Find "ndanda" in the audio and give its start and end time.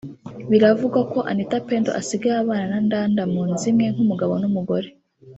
2.85-3.23